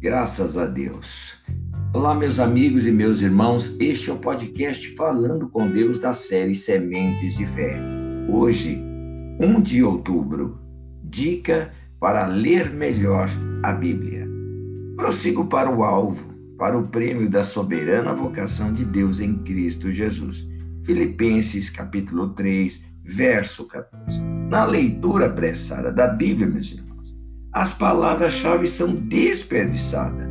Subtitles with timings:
[0.00, 1.34] Graças a Deus.
[1.92, 3.76] Olá, meus amigos e meus irmãos.
[3.78, 7.78] Este é o podcast Falando com Deus da série Sementes de Fé.
[8.26, 8.82] Hoje,
[9.38, 10.58] 1 de outubro.
[11.04, 11.70] Dica
[12.00, 13.28] para ler melhor
[13.62, 14.26] a Bíblia.
[14.96, 20.48] Prossigo para o alvo, para o prêmio da soberana vocação de Deus em Cristo Jesus.
[20.82, 24.22] Filipenses capítulo 3, verso 14.
[24.48, 26.89] Na leitura apressada da Bíblia, meus irmãos,
[27.52, 30.28] as palavras-chave são desperdiçadas,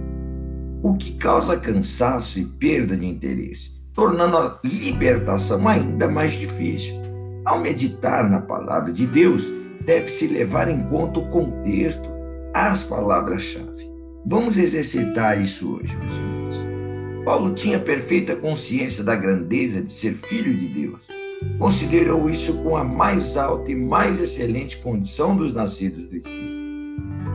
[0.82, 6.96] o que causa cansaço e perda de interesse, tornando a libertação ainda mais difícil.
[7.44, 9.52] Ao meditar na palavra de Deus,
[9.86, 12.10] deve-se levar em conta o contexto,
[12.54, 13.90] as palavras-chave.
[14.26, 17.26] Vamos exercitar isso hoje, meus irmãos.
[17.26, 21.02] Paulo tinha perfeita consciência da grandeza de ser filho de Deus.
[21.58, 26.59] Considerou isso com a mais alta e mais excelente condição dos nascidos do Espírito.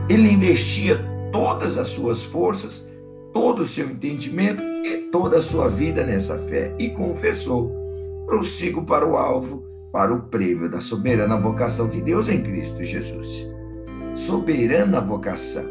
[0.07, 0.99] Ele investia
[1.31, 2.85] todas as suas forças,
[3.33, 7.71] todo o seu entendimento e toda a sua vida nessa fé e confessou:
[8.27, 13.47] prossigo para o alvo, para o prêmio da soberana vocação de Deus em Cristo Jesus.
[14.13, 15.65] Soberana vocação.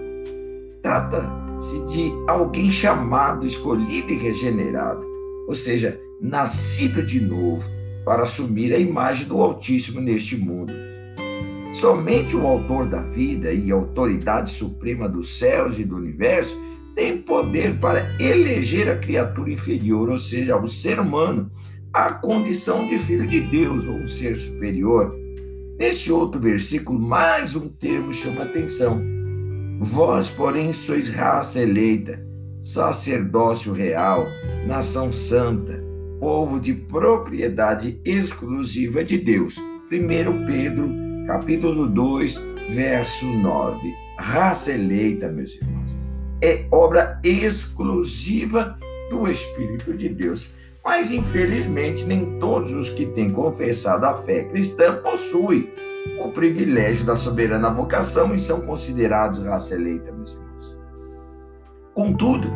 [0.82, 5.06] Trata-se de alguém chamado, escolhido e regenerado,
[5.46, 7.64] ou seja, nascido de novo
[8.04, 10.72] para assumir a imagem do Altíssimo neste mundo
[11.74, 16.56] Somente o autor da vida e autoridade suprema dos céus e do universo
[16.94, 21.50] tem poder para eleger a criatura inferior, ou seja, o ser humano,
[21.92, 25.12] à condição de filho de Deus ou um ser superior.
[25.76, 29.02] Neste outro versículo, mais um termo chama atenção.
[29.80, 32.24] Vós, porém, sois raça eleita,
[32.62, 34.28] sacerdócio real,
[34.64, 35.82] nação santa,
[36.20, 39.58] povo de propriedade exclusiva de Deus.
[39.90, 42.36] 1 Pedro capítulo 2,
[42.70, 43.94] verso 9.
[44.18, 45.96] Raça eleita, meus irmãos,
[46.42, 48.78] é obra exclusiva
[49.10, 50.52] do Espírito de Deus.
[50.84, 55.72] Mas, infelizmente, nem todos os que têm confessado a fé cristã possuem
[56.22, 60.78] o privilégio da soberana vocação e são considerados raça eleita, meus irmãos.
[61.94, 62.50] Contudo,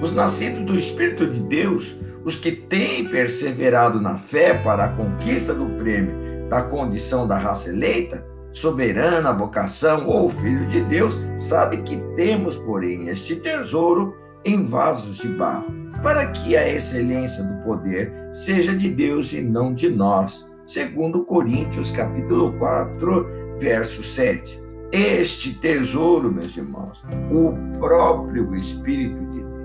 [0.00, 5.54] os nascidos do Espírito de Deus, os que têm perseverado na fé para a conquista
[5.54, 11.96] do prêmio da condição da raça eleita, soberana vocação ou filho de Deus, sabe que
[12.16, 15.72] temos, porém, este tesouro em vasos de barro,
[16.02, 20.50] para que a excelência do poder seja de Deus e não de nós.
[20.64, 23.26] Segundo Coríntios, capítulo 4,
[23.60, 24.60] verso 7.
[24.90, 29.59] Este tesouro, meus irmãos, o próprio Espírito de Deus.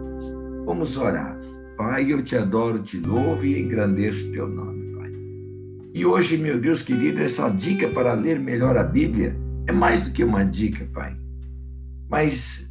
[0.65, 1.39] Vamos orar.
[1.77, 4.75] Pai, eu te adoro, te louvo e engrandeço o teu nome.
[5.95, 9.33] E hoje, meu Deus querido, essa dica para ler melhor a Bíblia
[9.65, 11.15] é mais do que uma dica, Pai.
[12.09, 12.69] Mas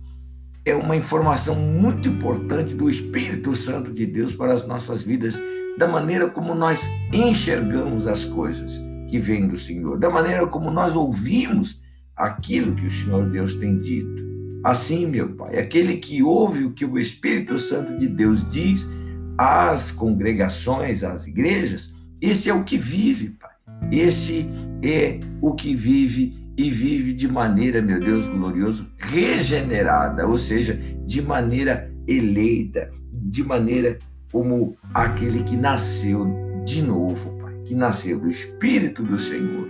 [0.63, 5.41] é uma informação muito importante do Espírito Santo de Deus para as nossas vidas,
[5.79, 8.79] da maneira como nós enxergamos as coisas
[9.09, 11.83] que vêm do Senhor, da maneira como nós ouvimos
[12.15, 14.34] aquilo que o Senhor Deus tem dito.
[14.65, 18.91] Assim, meu Pai, aquele que ouve o que o Espírito Santo de Deus diz
[19.37, 23.51] às congregações, às igrejas, esse é o que vive, Pai.
[23.93, 24.49] Esse
[24.83, 31.21] é o que vive e vive de maneira, meu Deus glorioso, regenerada, ou seja, de
[31.21, 33.99] maneira eleita, de maneira
[34.33, 36.27] como aquele que nasceu
[36.65, 39.69] de novo, Pai, que nasceu do Espírito do Senhor.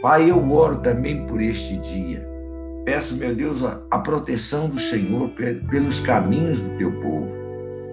[0.00, 2.27] Pai, eu oro também por este dia.
[2.88, 5.30] Peço, meu Deus, a proteção do Senhor
[5.68, 7.36] pelos caminhos do teu povo.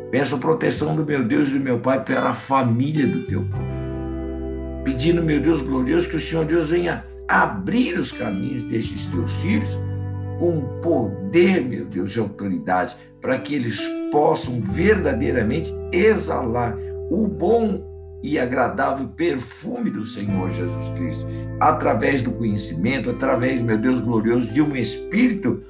[0.09, 3.75] Peço a proteção do meu Deus e do meu Pai pela família do teu povo
[4.85, 9.77] pedindo, meu Deus glorioso, que o Senhor Deus venha abrir os caminhos destes teus filhos
[10.37, 16.77] com poder, meu Deus, e autoridade, para que eles possam verdadeiramente exalar
[17.09, 17.94] o bom
[18.25, 21.27] e agradável perfume do Senhor Jesus Cristo,
[21.59, 25.61] através do conhecimento, através, meu Deus glorioso, de um espírito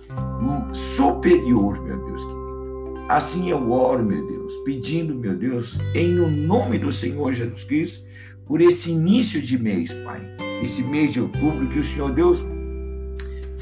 [0.71, 3.05] superior, meu Deus querido.
[3.09, 8.05] Assim eu oro, meu Deus, pedindo, meu Deus, em o nome do Senhor Jesus Cristo,
[8.45, 10.21] por esse início de mês, Pai.
[10.63, 12.41] Esse mês de outubro, que o Senhor Deus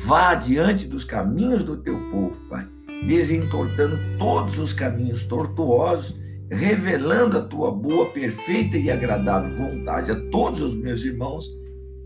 [0.05, 2.67] vá diante dos caminhos do teu povo, Pai,
[3.07, 6.21] desentortando todos os caminhos tortuosos,
[6.53, 11.47] revelando a tua boa, perfeita e agradável vontade a todos os meus irmãos,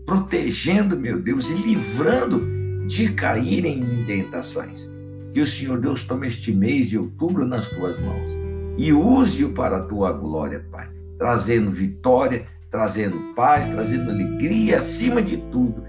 [0.04, 2.46] protegendo, meu Deus, e livrando
[2.86, 4.90] de caírem em tentações.
[5.34, 8.30] Que o Senhor Deus tome este mês de outubro nas tuas mãos
[8.78, 15.36] e use-o para a tua glória, Pai, trazendo vitória, trazendo paz, trazendo alegria, acima de
[15.36, 15.82] tudo,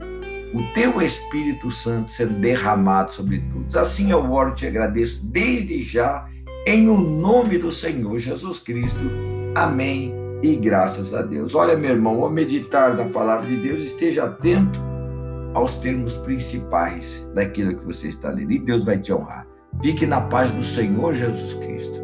[0.54, 3.76] o teu Espírito Santo sendo derramado sobre todos.
[3.76, 6.28] Assim eu oro e te agradeço desde já,
[6.66, 9.04] em o nome do Senhor Jesus Cristo.
[9.56, 11.56] Amém e graças a Deus.
[11.56, 14.80] Olha, meu irmão, ao meditar na palavra de Deus, esteja atento
[15.54, 19.48] aos termos principais daquilo que você está lendo, e Deus vai te honrar.
[19.82, 22.02] Fique na paz do Senhor Jesus Cristo.